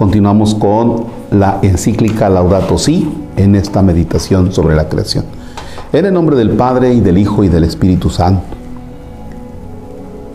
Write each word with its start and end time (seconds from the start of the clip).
Continuamos 0.00 0.54
con 0.54 1.04
la 1.30 1.58
encíclica 1.60 2.30
Laudato 2.30 2.78
Si 2.78 3.06
en 3.36 3.54
esta 3.54 3.82
meditación 3.82 4.50
sobre 4.50 4.74
la 4.74 4.88
creación. 4.88 5.26
En 5.92 6.06
el 6.06 6.14
nombre 6.14 6.36
del 6.36 6.52
Padre 6.52 6.94
y 6.94 7.00
del 7.00 7.18
Hijo 7.18 7.44
y 7.44 7.48
del 7.48 7.64
Espíritu 7.64 8.08
Santo. 8.08 8.56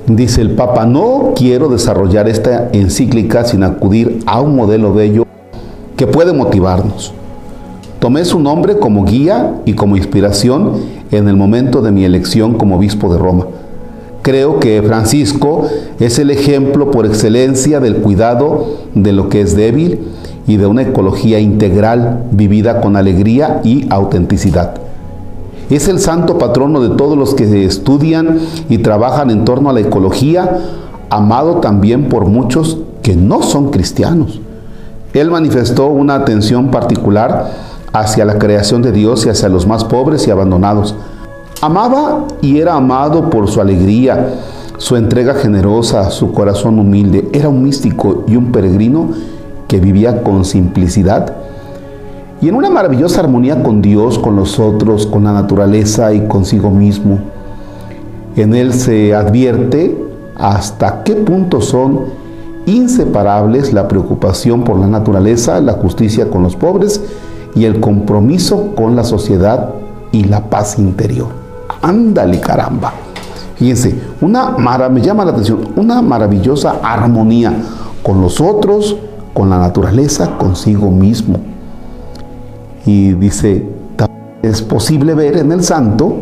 Dice 0.06 0.42
el 0.42 0.52
Papa, 0.52 0.86
no 0.86 1.34
quiero 1.36 1.68
desarrollar 1.68 2.30
esta 2.30 2.70
encíclica 2.74 3.44
sin 3.44 3.64
acudir 3.64 4.20
a 4.28 4.40
un 4.40 4.56
modelo 4.56 4.94
bello 4.94 5.26
que 5.98 6.06
puede 6.06 6.32
motivarnos. 6.32 7.12
Tomé 7.98 8.24
su 8.24 8.40
nombre 8.40 8.78
como 8.78 9.04
guía 9.04 9.64
y 9.66 9.74
como 9.74 9.98
inspiración 9.98 10.74
en 11.10 11.28
el 11.28 11.38
momento 11.38 11.82
de 11.82 11.92
mi 11.92 12.06
elección 12.06 12.54
como 12.54 12.76
obispo 12.76 13.12
de 13.12 13.18
Roma. 13.18 13.48
Creo 14.26 14.60
que 14.60 14.82
Francisco 14.82 15.68
es 16.00 16.18
el 16.18 16.32
ejemplo 16.32 16.90
por 16.90 17.06
excelencia 17.06 17.80
del 17.80 17.98
cuidado 17.98 18.78
de 18.96 19.14
lo 19.14 19.30
que 19.30 19.42
es 19.42 19.56
débil 19.56 20.00
y 20.48 20.58
de 20.58 20.66
una 20.66 20.82
ecología 20.82 21.40
integral 21.40 22.24
vivida 22.32 22.82
con 22.82 22.96
alegría 22.96 23.62
y 23.64 23.86
autenticidad. 23.92 24.78
Es 25.70 25.88
el 25.88 26.00
santo 26.00 26.40
patrono 26.40 26.82
de 26.82 26.96
todos 26.96 27.16
los 27.16 27.36
que 27.36 27.66
estudian 27.66 28.40
y 28.68 28.80
trabajan 28.80 29.30
en 29.30 29.46
torno 29.46 29.70
a 29.70 29.74
la 29.74 29.82
ecología, 29.82 30.58
amado 31.12 31.58
también 31.58 32.10
por 32.10 32.26
muchos 32.26 32.80
que 33.04 33.16
no 33.16 33.44
son 33.44 33.70
cristianos. 33.70 34.42
Él 35.14 35.30
manifestó 35.30 35.86
una 35.86 36.16
atención 36.16 36.72
particular 36.72 37.52
hacia 37.94 38.26
la 38.26 38.40
creación 38.40 38.82
de 38.82 38.92
Dios 38.92 39.24
y 39.28 39.30
hacia 39.30 39.50
los 39.50 39.68
más 39.68 39.84
pobres 39.84 40.28
y 40.28 40.32
abandonados. 40.32 40.96
Amaba 41.66 42.28
y 42.44 42.60
era 42.60 42.76
amado 42.76 43.32
por 43.32 43.48
su 43.48 43.60
alegría, 43.60 44.36
su 44.78 44.98
entrega 44.98 45.34
generosa, 45.34 46.12
su 46.12 46.32
corazón 46.32 46.78
humilde. 46.78 47.28
Era 47.34 47.50
un 47.50 47.64
místico 47.64 48.24
y 48.28 48.36
un 48.36 48.52
peregrino 48.52 49.10
que 49.68 49.80
vivía 49.80 50.22
con 50.22 50.46
simplicidad 50.46 51.34
y 52.40 52.50
en 52.50 52.54
una 52.54 52.70
maravillosa 52.70 53.22
armonía 53.22 53.64
con 53.64 53.82
Dios, 53.82 54.20
con 54.20 54.36
los 54.36 54.60
otros, 54.60 55.08
con 55.08 55.24
la 55.24 55.34
naturaleza 55.34 56.14
y 56.14 56.28
consigo 56.28 56.70
mismo. 56.70 57.18
En 58.36 58.54
él 58.54 58.72
se 58.72 59.16
advierte 59.16 59.98
hasta 60.36 61.02
qué 61.02 61.16
punto 61.16 61.62
son 61.62 62.02
inseparables 62.68 63.74
la 63.74 63.88
preocupación 63.88 64.64
por 64.64 64.78
la 64.78 64.86
naturaleza, 64.86 65.60
la 65.62 65.74
justicia 65.74 66.30
con 66.30 66.44
los 66.44 66.56
pobres 66.56 67.02
y 67.56 67.66
el 67.66 67.80
compromiso 67.80 68.76
con 68.76 68.96
la 68.96 69.04
sociedad 69.04 69.72
y 70.12 70.26
la 70.26 70.52
paz 70.52 70.78
interior. 70.78 71.45
Ándale 71.86 72.40
caramba. 72.42 72.94
Fíjense, 73.58 73.96
una 74.20 74.58
me 74.90 75.02
llama 75.02 75.24
la 75.24 75.32
atención, 75.32 75.70
una 75.76 76.02
maravillosa 76.02 76.80
armonía 76.82 77.54
con 78.02 78.22
los 78.22 78.42
otros, 78.42 78.98
con 79.36 79.52
la 79.52 79.60
naturaleza, 79.60 80.36
consigo 80.36 80.90
mismo. 80.90 81.38
Y 82.88 83.14
dice, 83.14 83.70
es 84.42 84.64
posible 84.64 85.14
ver 85.14 85.38
en 85.38 85.52
el 85.52 85.64
santo 85.64 86.16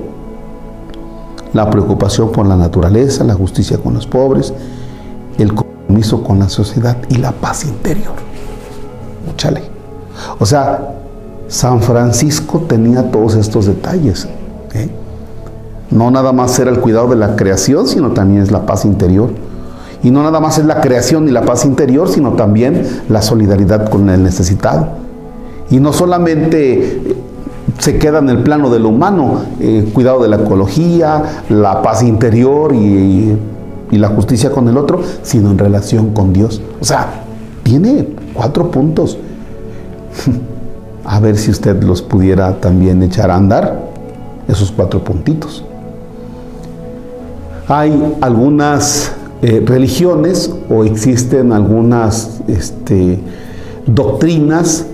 la 1.53 1.69
preocupación 1.69 2.33
por 2.33 2.45
la 2.45 2.57
naturaleza, 2.57 3.23
la 3.23 3.33
justicia 3.33 3.77
con 3.77 3.93
los 3.93 4.05
pobres, 4.05 4.53
el 5.37 5.53
compromiso 5.53 6.25
con 6.25 6.39
la 6.39 6.49
sociedad 6.49 6.97
y 7.07 7.15
la 7.15 7.31
paz 7.31 7.63
interior. 7.63 8.15
O 10.39 10.45
sea, 10.45 10.95
San 11.47 11.81
Francisco 11.81 12.59
tenía 12.67 13.09
todos 13.09 13.35
estos 13.35 13.65
detalles. 13.65 14.27
¿eh? 14.73 14.89
No 15.93 16.11
nada 16.11 16.33
más 16.33 16.57
era 16.59 16.71
el 16.71 16.79
cuidado 16.79 17.07
de 17.07 17.15
la 17.15 17.35
creación, 17.35 17.87
sino 17.87 18.11
también 18.11 18.41
es 18.41 18.51
la 18.51 18.65
paz 18.65 18.85
interior. 18.85 19.29
Y 20.03 20.11
no 20.11 20.23
nada 20.23 20.39
más 20.39 20.57
es 20.57 20.65
la 20.65 20.81
creación 20.81 21.29
y 21.29 21.31
la 21.31 21.43
paz 21.43 21.65
interior, 21.65 22.09
sino 22.09 22.33
también 22.33 22.85
la 23.09 23.21
solidaridad 23.21 23.89
con 23.89 24.09
el 24.09 24.23
necesitado 24.23 25.03
y 25.73 25.79
no 25.79 25.91
solamente 25.91 27.15
se 27.79 27.97
queda 27.97 28.19
en 28.19 28.29
el 28.29 28.43
plano 28.43 28.69
de 28.69 28.79
lo 28.79 28.89
humano, 28.89 29.41
eh, 29.59 29.89
cuidado 29.91 30.21
de 30.21 30.29
la 30.29 30.35
ecología, 30.35 31.43
la 31.49 31.81
paz 31.81 32.03
interior 32.03 32.73
y, 32.75 33.35
y, 33.89 33.97
la 33.97 34.09
justicia 34.09 34.51
con 34.51 34.67
el 34.67 34.77
otro, 34.77 35.01
sino 35.23 35.49
en 35.49 35.57
relación 35.57 36.13
con 36.13 36.31
Dios. 36.31 36.61
O 36.79 36.85
sea, 36.85 37.23
tiene 37.63 38.09
cuatro 38.33 38.69
puntos. 38.69 39.17
a 41.05 41.19
ver 41.19 41.37
si 41.37 41.49
usted 41.49 41.81
los 41.83 42.03
pudiera 42.03 42.59
también 42.59 43.01
echar 43.01 43.31
a 43.31 43.35
andar, 43.35 43.79
esos 44.47 44.71
cuatro 44.71 45.03
puntitos. 45.03 45.65
Hay 47.67 48.17
algunas 48.19 49.13
eh, 49.41 49.63
religiones 49.65 50.53
o 50.69 50.83
existen 50.83 51.53
algunas 51.53 52.41
este, 52.47 53.19
doctrinas 53.85 54.85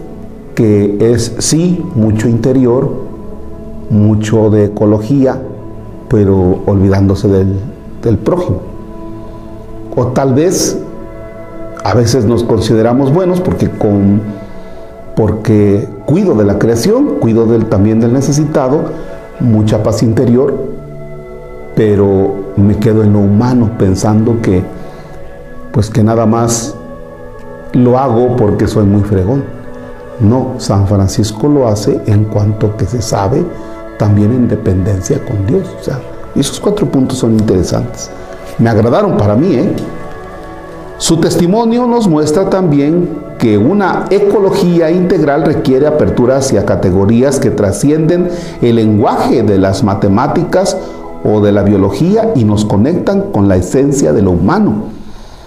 que 0.54 0.98
es 1.00 1.36
sí 1.40 1.84
mucho 1.96 2.28
interior, 2.28 2.92
mucho 3.90 4.50
de 4.50 4.66
ecología, 4.66 5.42
pero 6.10 6.60
olvidándose 6.66 7.28
del, 7.28 8.18
prójimo. 8.18 8.62
O 9.96 10.08
tal 10.08 10.34
vez 10.34 10.78
a 11.84 11.94
veces 11.94 12.26
nos 12.26 12.44
consideramos 12.44 13.14
buenos 13.14 13.42
porque, 13.42 13.70
con, 13.70 14.22
porque 15.16 15.88
cuido 16.06 16.36
de 16.36 16.46
la 16.46 16.60
creación, 16.60 17.16
cuido 17.20 17.46
también 17.66 18.00
del 18.00 18.14
necesitado, 18.14 18.82
mucha 19.40 19.82
paz 19.82 20.04
interior, 20.04 20.79
pero 21.80 22.52
me 22.58 22.76
quedo 22.78 23.04
en 23.04 23.14
lo 23.14 23.20
humano 23.20 23.72
pensando 23.78 24.42
que 24.42 24.62
pues 25.72 25.90
que 25.90 26.04
nada 26.04 26.26
más 26.26 26.76
lo 27.72 27.98
hago 27.98 28.36
porque 28.36 28.68
soy 28.68 28.84
muy 28.84 29.02
fregón. 29.04 29.46
No, 30.20 30.56
San 30.58 30.90
Francisco 30.90 31.48
lo 31.48 31.70
hace 31.70 32.02
en 32.06 32.26
cuanto 32.26 32.76
que 32.76 32.86
se 32.86 33.02
sabe 33.02 33.46
también 33.98 34.34
en 34.34 34.50
dependencia 34.50 35.24
con 35.24 35.48
Dios. 35.48 35.74
O 35.80 35.82
sea, 35.82 36.02
esos 36.36 36.60
cuatro 36.60 36.86
puntos 36.86 37.18
son 37.18 37.40
interesantes. 37.40 38.12
Me 38.58 38.70
agradaron 38.70 39.16
para 39.16 39.36
mí, 39.36 39.56
¿eh? 39.56 39.74
Su 40.98 41.16
testimonio 41.22 41.88
nos 41.88 42.10
muestra 42.10 42.50
también 42.50 43.08
que 43.38 43.58
una 43.58 44.04
ecología 44.10 44.92
integral 44.92 45.46
requiere 45.46 45.88
apertura 45.88 46.40
hacia 46.40 46.66
categorías 46.66 47.40
que 47.40 47.52
trascienden 47.52 48.28
el 48.62 48.76
lenguaje 48.76 49.44
de 49.44 49.58
las 49.58 49.82
matemáticas 49.82 50.76
o 51.24 51.42
de 51.42 51.52
la 51.52 51.64
biología 51.64 52.32
y 52.36 52.44
nos 52.44 52.66
conectan 52.66 53.32
con 53.32 53.48
la 53.48 53.56
esencia 53.56 54.14
de 54.14 54.22
lo 54.22 54.32
humano. 54.32 54.84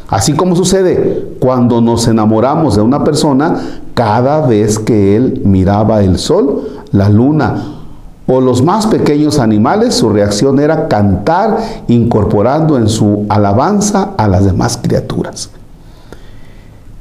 Así 0.09 0.35
como 0.35 0.55
sucede 0.57 1.37
cuando 1.41 1.81
nos 1.81 2.07
enamoramos 2.07 2.77
de 2.77 2.83
una 2.83 3.03
persona, 3.03 3.81
cada 3.95 4.47
vez 4.47 4.79
que 4.79 5.17
él 5.17 5.43
miraba 5.45 6.03
el 6.03 6.19
sol, 6.19 6.69
la 6.93 7.09
luna 7.09 7.79
o 8.27 8.41
los 8.41 8.63
más 8.63 8.87
pequeños 8.87 9.39
animales, 9.39 9.95
su 9.95 10.11
reacción 10.11 10.61
era 10.61 10.89
cantar 10.89 11.59
incorporando 11.89 12.77
en 12.77 12.89
su 12.89 13.27
alabanza 13.29 14.11
a 14.17 14.29
las 14.29 14.45
demás 14.45 14.79
criaturas. 14.81 15.51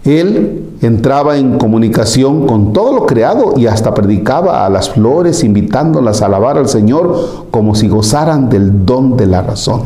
Él 0.03 0.77
entraba 0.81 1.37
en 1.37 1.59
comunicación 1.59 2.47
con 2.47 2.73
todo 2.73 2.93
lo 2.93 3.05
creado 3.05 3.53
y 3.55 3.67
hasta 3.67 3.93
predicaba 3.93 4.65
a 4.65 4.69
las 4.69 4.89
flores 4.89 5.43
invitándolas 5.43 6.21
a 6.21 6.25
alabar 6.25 6.57
al 6.57 6.67
Señor 6.67 7.45
como 7.51 7.75
si 7.75 7.87
gozaran 7.87 8.49
del 8.49 8.85
don 8.85 9.15
de 9.15 9.27
la 9.27 9.43
razón. 9.43 9.81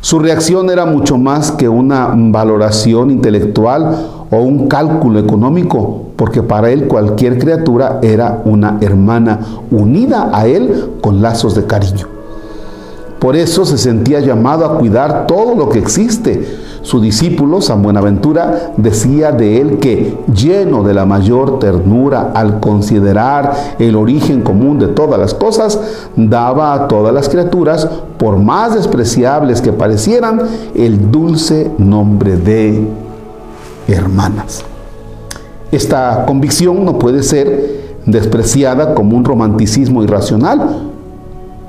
Su 0.00 0.20
reacción 0.20 0.70
era 0.70 0.86
mucho 0.86 1.18
más 1.18 1.50
que 1.50 1.68
una 1.68 2.14
valoración 2.14 3.10
intelectual 3.10 4.06
o 4.30 4.36
un 4.38 4.68
cálculo 4.68 5.18
económico, 5.18 6.04
porque 6.16 6.42
para 6.42 6.70
él 6.70 6.86
cualquier 6.86 7.38
criatura 7.38 7.98
era 8.00 8.40
una 8.44 8.78
hermana 8.80 9.40
unida 9.70 10.30
a 10.32 10.46
él 10.46 10.92
con 11.02 11.20
lazos 11.20 11.54
de 11.54 11.66
cariño. 11.66 12.06
Por 13.18 13.34
eso 13.34 13.64
se 13.66 13.76
sentía 13.76 14.20
llamado 14.20 14.64
a 14.64 14.78
cuidar 14.78 15.26
todo 15.26 15.56
lo 15.56 15.68
que 15.68 15.80
existe, 15.80 16.46
su 16.88 17.02
discípulo, 17.02 17.60
San 17.60 17.82
Buenaventura, 17.82 18.72
decía 18.78 19.30
de 19.30 19.60
él 19.60 19.78
que, 19.78 20.16
lleno 20.34 20.82
de 20.82 20.94
la 20.94 21.04
mayor 21.04 21.58
ternura 21.58 22.32
al 22.34 22.60
considerar 22.60 23.76
el 23.78 23.94
origen 23.94 24.40
común 24.40 24.78
de 24.78 24.86
todas 24.86 25.20
las 25.20 25.34
cosas, 25.34 25.78
daba 26.16 26.72
a 26.72 26.88
todas 26.88 27.12
las 27.12 27.28
criaturas, 27.28 27.86
por 28.16 28.38
más 28.38 28.74
despreciables 28.74 29.60
que 29.60 29.70
parecieran, 29.70 30.40
el 30.74 31.10
dulce 31.10 31.70
nombre 31.76 32.38
de 32.38 32.88
hermanas. 33.86 34.64
Esta 35.70 36.24
convicción 36.24 36.86
no 36.86 36.98
puede 36.98 37.22
ser 37.22 37.98
despreciada 38.06 38.94
como 38.94 39.14
un 39.14 39.26
romanticismo 39.26 40.02
irracional. 40.02 40.88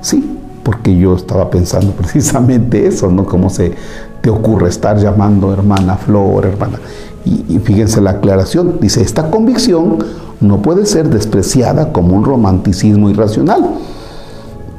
Sí, 0.00 0.39
porque 0.70 0.96
yo 0.96 1.16
estaba 1.16 1.50
pensando 1.50 1.90
precisamente 1.98 2.86
eso, 2.86 3.10
¿no? 3.10 3.26
Cómo 3.26 3.50
se 3.50 3.72
te 4.20 4.30
ocurre 4.30 4.68
estar 4.68 4.98
llamando 4.98 5.52
hermana 5.52 5.96
Flor, 5.96 6.46
hermana. 6.46 6.78
Y, 7.24 7.58
fíjense 7.58 8.00
la 8.00 8.12
aclaración, 8.12 8.78
dice, 8.80 9.02
esta 9.02 9.30
convicción 9.30 9.98
no 10.40 10.62
puede 10.62 10.86
ser 10.86 11.10
despreciada 11.10 11.92
como 11.92 12.16
un 12.16 12.24
romanticismo 12.24 13.10
irracional, 13.10 13.62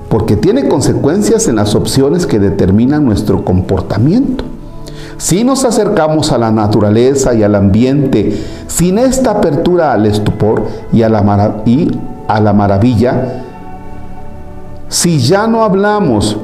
porque 0.09 0.37
tiene 0.37 0.69
consecuencias 0.69 1.49
en 1.49 1.57
las 1.57 1.75
opciones 1.75 2.25
que 2.25 2.39
determinan 2.39 3.05
nuestro 3.05 3.43
comportamiento. 3.43 4.45
Si 5.17 5.43
nos 5.43 5.65
acercamos 5.65 6.31
a 6.31 6.37
la 6.37 6.51
naturaleza 6.51 7.33
y 7.33 7.43
al 7.43 7.53
ambiente 7.53 8.41
sin 8.67 8.97
esta 8.97 9.31
apertura 9.31 9.91
al 9.91 10.05
estupor 10.05 10.63
y 10.93 11.03
a 11.03 11.09
la, 11.09 11.61
y 11.65 11.91
a 12.27 12.39
la 12.39 12.53
maravilla, 12.53 13.43
si 14.91 15.19
ya 15.19 15.47
no 15.47 15.63
hablamos 15.63 16.35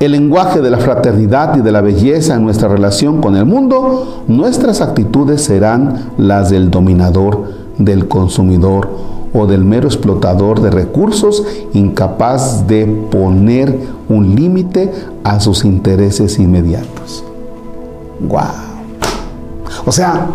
el 0.00 0.10
lenguaje 0.12 0.60
de 0.60 0.68
la 0.68 0.78
fraternidad 0.78 1.56
y 1.56 1.60
de 1.60 1.70
la 1.70 1.80
belleza 1.80 2.34
en 2.34 2.42
nuestra 2.42 2.66
relación 2.66 3.20
con 3.20 3.36
el 3.36 3.44
mundo, 3.44 4.24
nuestras 4.26 4.80
actitudes 4.80 5.42
serán 5.42 6.10
las 6.18 6.50
del 6.50 6.72
dominador, 6.72 7.52
del 7.78 8.08
consumidor 8.08 8.90
o 9.32 9.46
del 9.46 9.64
mero 9.64 9.86
explotador 9.86 10.60
de 10.60 10.70
recursos 10.70 11.44
incapaz 11.72 12.66
de 12.66 12.86
poner 12.86 13.78
un 14.08 14.34
límite 14.34 14.92
a 15.22 15.38
sus 15.38 15.64
intereses 15.64 16.40
inmediatos. 16.40 17.24
¡Wow! 18.18 18.40
O 19.86 19.92
sea, 19.92 20.26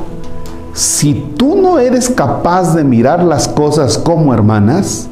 si 0.71 1.13
tú 1.35 1.57
no 1.61 1.77
eres 1.77 2.09
capaz 2.09 2.73
de 2.73 2.85
mirar 2.85 3.21
las 3.21 3.49
cosas 3.49 3.97
como 3.97 4.33
hermanas, 4.33 5.09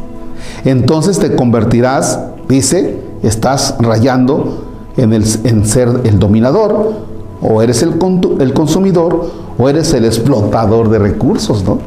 entonces 0.65 1.19
te 1.19 1.35
convertirás, 1.35 2.19
dice, 2.47 2.99
estás 3.23 3.75
rayando 3.79 4.65
en, 4.97 5.13
el, 5.13 5.23
en 5.43 5.65
ser 5.65 6.01
el 6.03 6.19
dominador, 6.19 6.93
o 7.41 7.61
eres 7.61 7.81
el, 7.81 7.95
el 8.39 8.53
consumidor, 8.53 9.31
o 9.57 9.69
eres 9.69 9.93
el 9.93 10.05
explotador 10.05 10.89
de 10.89 10.99
recursos, 10.99 11.63
¿no? 11.63 11.79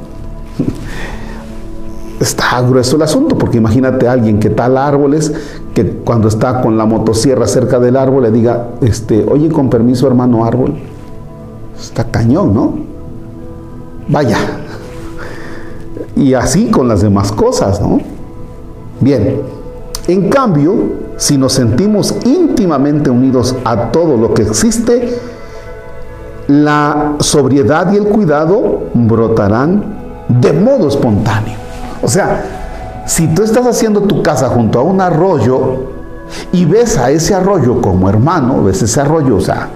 Está 2.20 2.60
grueso 2.62 2.96
el 2.96 3.02
asunto, 3.02 3.36
porque 3.36 3.58
imagínate 3.58 4.08
a 4.08 4.12
alguien 4.12 4.38
que 4.38 4.48
tala 4.48 4.86
árboles, 4.86 5.32
que 5.74 5.86
cuando 5.86 6.28
está 6.28 6.62
con 6.62 6.78
la 6.78 6.86
motosierra 6.86 7.46
cerca 7.46 7.80
del 7.80 7.96
árbol 7.96 8.22
le 8.22 8.30
diga, 8.30 8.68
este, 8.80 9.26
oye, 9.28 9.48
con 9.48 9.68
permiso, 9.68 10.06
hermano 10.06 10.44
árbol. 10.44 10.74
Está 11.78 12.04
cañón, 12.04 12.54
¿no? 12.54 12.74
Vaya. 14.08 14.38
Y 16.16 16.34
así 16.34 16.70
con 16.70 16.86
las 16.86 17.00
demás 17.02 17.32
cosas, 17.32 17.80
¿no? 17.80 18.00
Bien, 19.00 19.42
en 20.06 20.28
cambio, 20.28 20.74
si 21.16 21.38
nos 21.38 21.52
sentimos 21.52 22.14
íntimamente 22.24 23.10
unidos 23.10 23.54
a 23.64 23.90
todo 23.90 24.16
lo 24.16 24.34
que 24.34 24.42
existe, 24.42 25.18
la 26.46 27.14
sobriedad 27.20 27.92
y 27.92 27.96
el 27.96 28.04
cuidado 28.04 28.82
brotarán 28.92 30.24
de 30.28 30.52
modo 30.52 30.88
espontáneo. 30.88 31.56
O 32.02 32.08
sea, 32.08 32.44
si 33.06 33.28
tú 33.28 33.42
estás 33.42 33.66
haciendo 33.66 34.02
tu 34.02 34.22
casa 34.22 34.48
junto 34.48 34.78
a 34.78 34.82
un 34.82 35.00
arroyo 35.00 35.94
y 36.52 36.64
ves 36.64 36.98
a 36.98 37.10
ese 37.10 37.34
arroyo 37.34 37.80
como 37.80 38.08
hermano, 38.08 38.62
ves 38.64 38.82
ese 38.82 39.00
arroyo, 39.00 39.36
o 39.36 39.40
sea, 39.40 39.68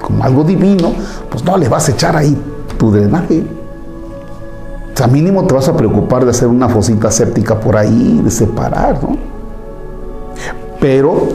como 0.00 0.24
algo 0.24 0.44
divino, 0.44 0.92
pues 1.30 1.44
no 1.44 1.56
le 1.56 1.68
vas 1.68 1.88
a 1.88 1.92
echar 1.92 2.16
ahí 2.16 2.36
tu 2.78 2.90
drenaje. 2.90 3.44
O 4.96 4.98
sea, 4.98 5.08
mínimo 5.08 5.44
te 5.44 5.52
vas 5.52 5.68
a 5.68 5.76
preocupar 5.76 6.24
de 6.24 6.30
hacer 6.30 6.48
una 6.48 6.70
fosita 6.70 7.10
séptica 7.10 7.60
por 7.60 7.76
ahí, 7.76 8.18
de 8.24 8.30
separar, 8.30 8.98
¿no? 9.02 9.14
Pero, 10.80 11.28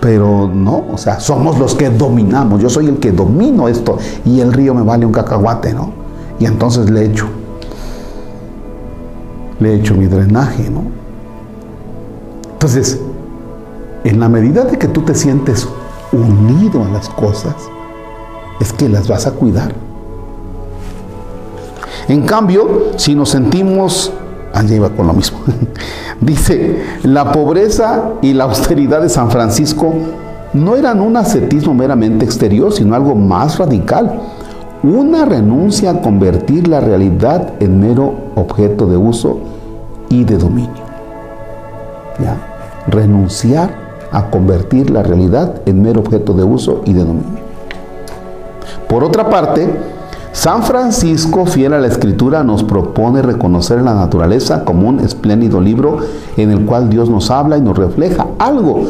pero 0.00 0.50
no, 0.52 0.86
o 0.92 0.98
sea, 0.98 1.20
somos 1.20 1.60
los 1.60 1.76
que 1.76 1.90
dominamos. 1.90 2.60
Yo 2.60 2.68
soy 2.68 2.88
el 2.88 2.98
que 2.98 3.12
domino 3.12 3.68
esto 3.68 3.98
y 4.24 4.40
el 4.40 4.52
río 4.52 4.74
me 4.74 4.82
vale 4.82 5.06
un 5.06 5.12
cacahuate, 5.12 5.72
¿no? 5.72 5.92
Y 6.40 6.46
entonces 6.46 6.90
le 6.90 7.04
echo, 7.04 7.28
le 9.60 9.76
echo 9.76 9.94
mi 9.94 10.06
drenaje, 10.06 10.68
¿no? 10.68 10.82
Entonces, 12.54 13.00
en 14.02 14.18
la 14.18 14.28
medida 14.28 14.64
de 14.64 14.76
que 14.76 14.88
tú 14.88 15.02
te 15.02 15.14
sientes 15.14 15.68
unido 16.10 16.82
a 16.82 16.88
las 16.88 17.08
cosas, 17.10 17.54
es 18.58 18.72
que 18.72 18.88
las 18.88 19.06
vas 19.06 19.28
a 19.28 19.30
cuidar. 19.34 19.72
En 22.08 22.22
cambio, 22.22 22.92
si 22.96 23.14
nos 23.14 23.28
sentimos, 23.28 24.12
allá 24.54 24.76
iba 24.76 24.88
con 24.90 25.06
lo 25.06 25.12
mismo, 25.12 25.38
dice, 26.20 26.82
la 27.02 27.32
pobreza 27.32 28.12
y 28.22 28.32
la 28.32 28.44
austeridad 28.44 29.02
de 29.02 29.10
San 29.10 29.30
Francisco 29.30 29.92
no 30.54 30.76
eran 30.76 31.02
un 31.02 31.18
ascetismo 31.18 31.74
meramente 31.74 32.24
exterior, 32.24 32.72
sino 32.72 32.94
algo 32.94 33.14
más 33.14 33.58
radical, 33.58 34.20
una 34.82 35.26
renuncia 35.26 35.90
a 35.90 36.00
convertir 36.00 36.66
la 36.66 36.80
realidad 36.80 37.52
en 37.60 37.78
mero 37.78 38.14
objeto 38.36 38.86
de 38.86 38.96
uso 38.96 39.40
y 40.08 40.24
de 40.24 40.38
dominio. 40.38 40.88
¿Ya? 42.18 42.36
Renunciar 42.86 43.88
a 44.10 44.30
convertir 44.30 44.88
la 44.88 45.02
realidad 45.02 45.60
en 45.66 45.82
mero 45.82 46.00
objeto 46.00 46.32
de 46.32 46.44
uso 46.44 46.80
y 46.86 46.94
de 46.94 47.04
dominio. 47.04 47.42
Por 48.88 49.04
otra 49.04 49.28
parte, 49.28 49.68
San 50.32 50.62
Francisco, 50.62 51.46
fiel 51.46 51.72
a 51.72 51.80
la 51.80 51.88
escritura, 51.88 52.44
nos 52.44 52.62
propone 52.62 53.22
reconocer 53.22 53.82
la 53.82 53.94
naturaleza 53.94 54.64
como 54.64 54.88
un 54.88 55.00
espléndido 55.00 55.60
libro 55.60 55.98
en 56.36 56.50
el 56.50 56.64
cual 56.64 56.90
Dios 56.90 57.08
nos 57.08 57.30
habla 57.30 57.56
y 57.56 57.60
nos 57.60 57.76
refleja 57.76 58.26
algo 58.38 58.84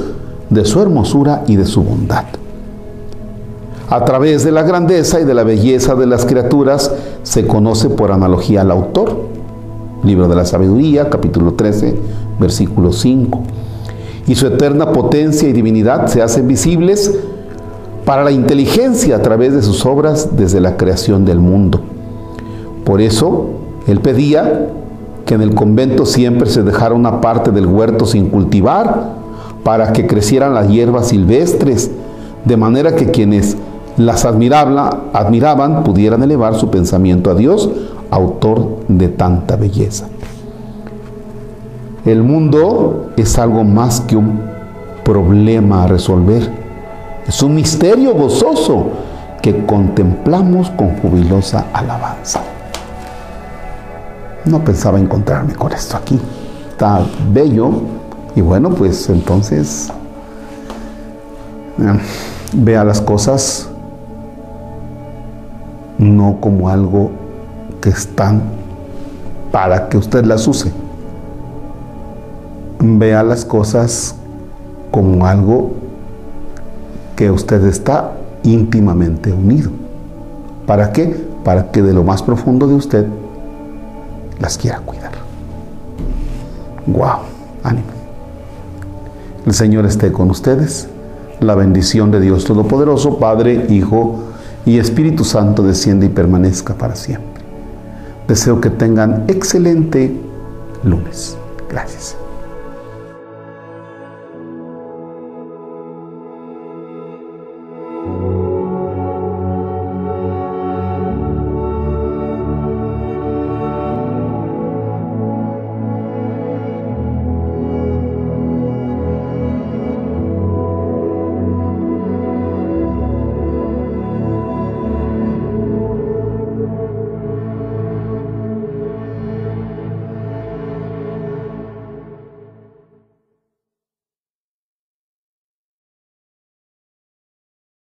de 0.50 0.64
su 0.64 0.80
hermosura 0.82 1.44
y 1.46 1.56
de 1.56 1.64
su 1.64 1.82
bondad. 1.82 2.24
A 3.88 4.04
través 4.04 4.44
de 4.44 4.52
la 4.52 4.62
grandeza 4.62 5.20
y 5.20 5.24
de 5.24 5.32
la 5.32 5.44
belleza 5.44 5.94
de 5.94 6.06
las 6.06 6.26
criaturas 6.26 6.92
se 7.22 7.46
conoce 7.46 7.88
por 7.88 8.12
analogía 8.12 8.60
al 8.60 8.70
autor. 8.70 9.28
Libro 10.04 10.28
de 10.28 10.36
la 10.36 10.44
Sabiduría, 10.44 11.08
capítulo 11.08 11.54
13, 11.54 11.98
versículo 12.38 12.92
5. 12.92 13.42
Y 14.26 14.34
su 14.34 14.46
eterna 14.46 14.92
potencia 14.92 15.48
y 15.48 15.54
divinidad 15.54 16.08
se 16.08 16.20
hacen 16.20 16.46
visibles 16.46 17.18
para 18.08 18.24
la 18.24 18.30
inteligencia 18.30 19.16
a 19.16 19.20
través 19.20 19.52
de 19.52 19.60
sus 19.60 19.84
obras 19.84 20.30
desde 20.34 20.62
la 20.62 20.78
creación 20.78 21.26
del 21.26 21.40
mundo. 21.40 21.78
Por 22.86 23.02
eso, 23.02 23.50
él 23.86 24.00
pedía 24.00 24.70
que 25.26 25.34
en 25.34 25.42
el 25.42 25.54
convento 25.54 26.06
siempre 26.06 26.48
se 26.48 26.62
dejara 26.62 26.94
una 26.94 27.20
parte 27.20 27.50
del 27.50 27.66
huerto 27.66 28.06
sin 28.06 28.30
cultivar 28.30 29.10
para 29.62 29.92
que 29.92 30.06
crecieran 30.06 30.54
las 30.54 30.68
hierbas 30.70 31.08
silvestres, 31.08 31.90
de 32.46 32.56
manera 32.56 32.96
que 32.96 33.10
quienes 33.10 33.58
las 33.98 34.24
admiraban 34.24 35.84
pudieran 35.84 36.22
elevar 36.22 36.54
su 36.54 36.70
pensamiento 36.70 37.30
a 37.30 37.34
Dios, 37.34 37.68
autor 38.10 38.78
de 38.88 39.08
tanta 39.08 39.56
belleza. 39.56 40.08
El 42.06 42.22
mundo 42.22 43.10
es 43.18 43.38
algo 43.38 43.64
más 43.64 44.00
que 44.00 44.16
un 44.16 44.40
problema 45.04 45.84
a 45.84 45.88
resolver 45.88 46.67
es 47.28 47.42
un 47.42 47.54
misterio 47.54 48.14
gozoso 48.14 48.86
que 49.42 49.66
contemplamos 49.66 50.70
con 50.70 50.96
jubilosa 50.96 51.66
alabanza. 51.74 52.40
No 54.46 54.64
pensaba 54.64 54.98
encontrarme 54.98 55.54
con 55.54 55.70
esto 55.72 55.98
aquí. 55.98 56.18
Está 56.70 57.04
bello. 57.30 57.82
Y 58.34 58.40
bueno, 58.40 58.70
pues 58.70 59.10
entonces 59.10 59.90
eh, 61.78 62.00
vea 62.54 62.82
las 62.82 63.02
cosas 63.02 63.68
no 65.98 66.38
como 66.40 66.70
algo 66.70 67.10
que 67.82 67.90
están 67.90 68.40
para 69.52 69.90
que 69.90 69.98
usted 69.98 70.24
las 70.24 70.48
use. 70.48 70.72
Vea 72.80 73.22
las 73.22 73.44
cosas 73.44 74.14
como 74.90 75.26
algo 75.26 75.87
que 77.18 77.32
usted 77.32 77.66
está 77.66 78.12
íntimamente 78.44 79.32
unido. 79.32 79.72
¿Para 80.68 80.92
qué? 80.92 81.26
Para 81.42 81.72
que 81.72 81.82
de 81.82 81.92
lo 81.92 82.04
más 82.04 82.22
profundo 82.22 82.68
de 82.68 82.74
usted 82.74 83.06
las 84.38 84.56
quiera 84.56 84.78
cuidar. 84.78 85.10
¡Wow! 86.86 87.18
Ánimo. 87.64 87.88
El 89.44 89.52
Señor 89.52 89.84
esté 89.84 90.12
con 90.12 90.30
ustedes. 90.30 90.88
La 91.40 91.56
bendición 91.56 92.12
de 92.12 92.20
Dios 92.20 92.44
Todopoderoso, 92.44 93.18
Padre, 93.18 93.66
Hijo 93.68 94.20
y 94.64 94.78
Espíritu 94.78 95.24
Santo 95.24 95.64
desciende 95.64 96.06
y 96.06 96.10
permanezca 96.10 96.74
para 96.74 96.94
siempre. 96.94 97.42
Deseo 98.28 98.60
que 98.60 98.70
tengan 98.70 99.24
excelente 99.26 100.14
lunes. 100.84 101.36
Gracias. 101.68 102.16